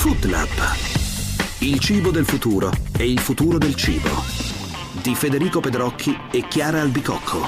[0.00, 0.48] Food Lab.
[1.58, 4.08] Il cibo del futuro e il futuro del cibo.
[5.02, 7.46] Di Federico Pedrocchi e Chiara Albicocco.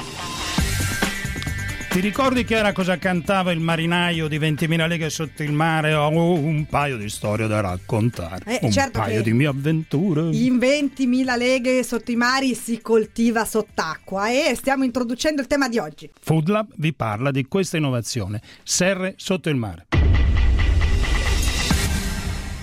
[1.89, 5.95] Ti ricordi che era cosa cantava il marinaio di 20.000 leghe sotto il mare?
[5.95, 8.45] Ho un paio di storie da raccontare.
[8.45, 10.29] Eh, un certo paio di mie avventure.
[10.33, 15.79] In 20.000 leghe sotto i mari si coltiva sott'acqua e stiamo introducendo il tema di
[15.79, 16.11] oggi.
[16.21, 18.43] Food Lab vi parla di questa innovazione.
[18.63, 19.87] Serre sotto il mare.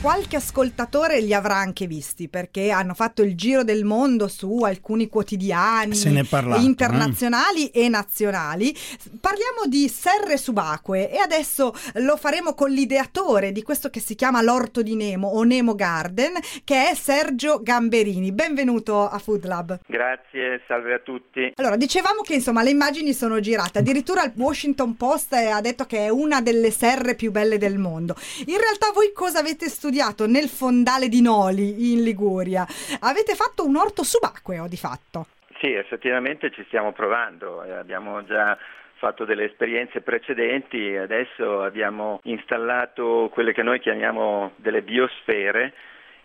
[0.01, 5.09] Qualche ascoltatore li avrà anche visti perché hanno fatto il giro del mondo su alcuni
[5.09, 6.63] quotidiani Se ne è parlato, eh.
[6.63, 8.73] internazionali e nazionali.
[9.19, 14.41] Parliamo di serre subacquee e adesso lo faremo con l'ideatore di questo che si chiama
[14.41, 16.31] l'Orto di Nemo o Nemo Garden,
[16.63, 18.31] che è Sergio Gamberini.
[18.31, 19.79] Benvenuto a Food Lab.
[19.85, 21.51] Grazie, salve a tutti.
[21.55, 25.85] Allora, dicevamo che insomma le immagini sono girate, addirittura il Washington Post eh, ha detto
[25.85, 28.15] che è una delle serre più belle del mondo.
[28.45, 29.87] In realtà voi cosa avete studiato
[30.25, 32.65] nel fondale di Noli in Liguria?
[32.99, 35.27] Avete fatto un orto subacqueo di fatto.
[35.59, 38.57] Sì, effettivamente ci stiamo provando, eh, abbiamo già
[38.95, 45.73] fatto delle esperienze precedenti, adesso abbiamo installato quelle che noi chiamiamo delle biosfere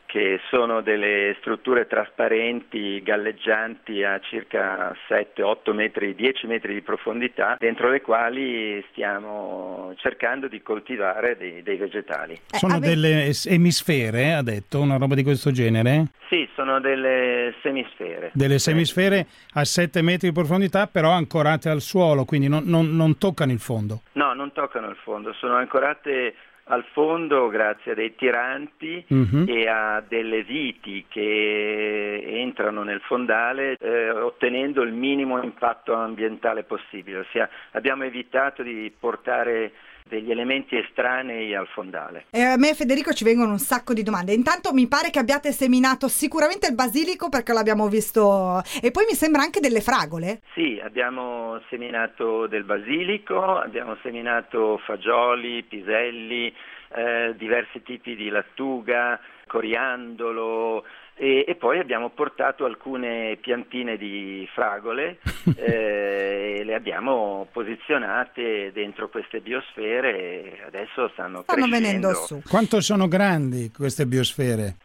[0.06, 7.90] che sono delle strutture trasparenti, galleggianti a circa 7-8 metri, 10 metri di profondità, dentro
[7.90, 12.34] le quali stiamo cercando di coltivare dei, dei vegetali.
[12.34, 16.06] Eh, Sono ave- delle emisfere, ha detto, una roba di questo genere?
[16.28, 18.30] Sì, sono delle semisfere.
[18.34, 23.18] Delle semisfere a 7 metri di profondità, però ancorate al suolo, quindi non, non- non
[23.18, 24.02] toccano il fondo.
[24.12, 26.34] No, non toccano il fondo, sono ancorate
[26.64, 29.44] al fondo grazie a dei tiranti Mhm.
[29.48, 37.18] e a delle viti che entrano nel fondale eh, ottenendo il minimo impatto ambientale possibile,
[37.18, 39.72] ossia abbiamo evitato di portare
[40.06, 42.26] degli elementi estranei al fondale.
[42.30, 44.34] E a me e Federico ci vengono un sacco di domande.
[44.34, 49.14] Intanto mi pare che abbiate seminato sicuramente il basilico perché l'abbiamo visto e poi mi
[49.14, 50.42] sembra anche delle fragole.
[50.52, 56.54] Sì, abbiamo seminato del basilico, abbiamo seminato fagioli, piselli,
[56.94, 60.84] eh, diversi tipi di lattuga, coriandolo
[61.24, 65.18] e, e poi abbiamo portato alcune piantine di fragole
[65.56, 71.76] eh, e le abbiamo posizionate dentro queste biosfere e adesso stanno, Stanno crescendo.
[71.76, 72.42] venendo su.
[72.46, 74.76] Quanto sono grandi queste biosfere?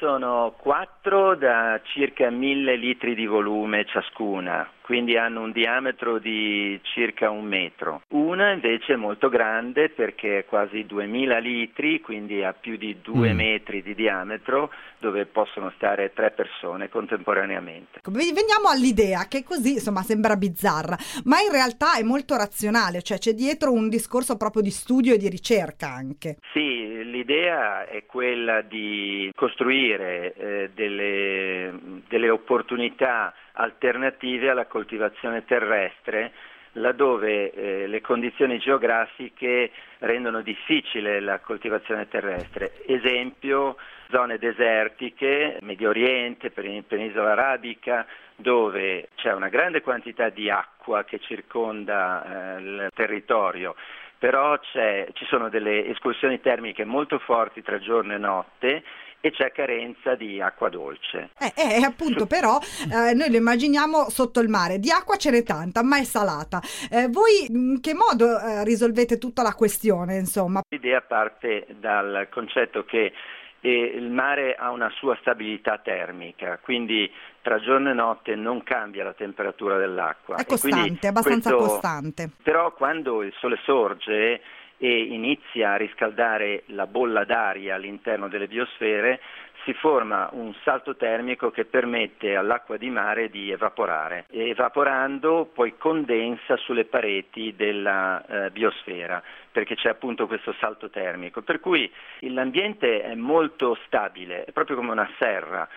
[0.00, 7.28] Sono quattro da circa mille litri di volume ciascuna, quindi hanno un diametro di circa
[7.28, 8.00] un metro.
[8.08, 13.34] Una invece è molto grande perché è quasi 2000 litri, quindi ha più di due
[13.34, 13.36] Mm.
[13.36, 18.00] metri di diametro, dove possono stare tre persone contemporaneamente.
[18.02, 23.32] Veniamo all'idea che così insomma sembra bizzarra, ma in realtà è molto razionale, cioè c'è
[23.32, 26.38] dietro un discorso proprio di studio e di ricerca anche.
[26.54, 31.72] Sì, l'idea è quella di costruire eh, delle,
[32.08, 36.32] delle opportunità alternative alla coltivazione terrestre
[36.74, 42.84] laddove eh, le condizioni geografiche rendono difficile la coltivazione terrestre.
[42.86, 43.76] Esempio,
[44.10, 51.18] zone desertiche, Medio Oriente, Pen- Penisola Arabica, dove c'è una grande quantità di acqua che
[51.18, 53.74] circonda eh, il territorio,
[54.18, 58.82] però ci sono delle escursioni termiche molto forti tra giorno e notte
[59.20, 61.30] e c'è carenza di acqua dolce.
[61.38, 65.42] Eh, eh, appunto, però eh, noi lo immaginiamo sotto il mare, di acqua ce n'è
[65.42, 66.60] tanta, ma è salata.
[66.90, 70.62] Eh, voi in che modo eh, risolvete tutta la questione, insomma?
[70.68, 73.12] L'idea parte dal concetto che
[73.60, 77.10] eh, il mare ha una sua stabilità termica, quindi
[77.42, 80.36] tra giorno e notte non cambia la temperatura dell'acqua.
[80.36, 82.30] È costante, è abbastanza questo- costante.
[82.42, 84.40] Però quando il sole sorge
[84.82, 89.20] e inizia a riscaldare la bolla d'aria all'interno delle biosfere,
[89.64, 94.24] si forma un salto termico che permette all'acqua di mare di evaporare.
[94.30, 101.42] Evaporando poi condensa sulle pareti della eh, biosfera perché c'è appunto questo salto termico.
[101.42, 105.68] Per cui l'ambiente è molto stabile, è proprio come una serra.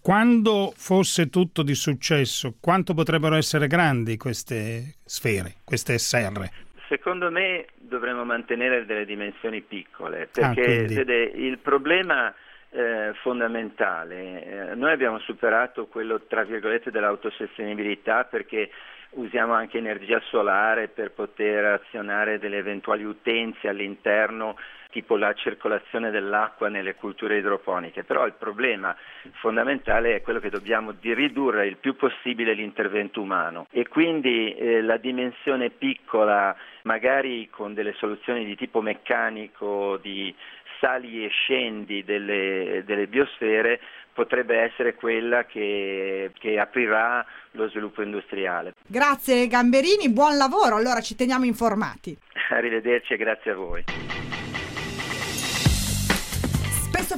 [0.00, 6.66] quando fosse tutto di successo, quanto potrebbero essere grandi queste sfere, queste serre?
[6.88, 12.34] Secondo me dovremmo mantenere delle dimensioni piccole, ah, perché ah, vede, il problema
[12.70, 18.70] eh, fondamentale, eh, noi abbiamo superato quello tra virgolette dell'autosostenibilità perché
[19.10, 24.56] usiamo anche energia solare per poter azionare delle eventuali utenze all'interno
[24.90, 28.96] tipo la circolazione dell'acqua nelle culture idroponiche, però il problema
[29.34, 33.66] fondamentale è quello che dobbiamo di ridurre il più possibile l'intervento umano.
[33.70, 40.34] E quindi eh, la dimensione piccola, magari con delle soluzioni di tipo meccanico, di
[40.80, 43.80] sali e scendi delle, delle biosfere,
[44.12, 48.72] potrebbe essere quella che, che, aprirà lo sviluppo industriale.
[48.86, 52.16] Grazie Gamberini, buon lavoro, allora ci teniamo informati.
[52.50, 53.84] Arrivederci e grazie a voi.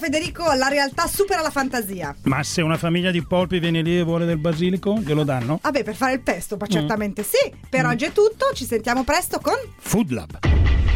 [0.01, 2.17] Federico, la realtà supera la fantasia.
[2.25, 5.59] Ma se una famiglia di polpi viene lì e vuole del basilico, glielo danno?
[5.63, 7.25] Vabbè, per fare il pesto, ma certamente mm.
[7.25, 7.53] sì.
[7.69, 7.89] Per mm.
[7.89, 10.90] oggi è tutto, ci sentiamo presto con Food Lab.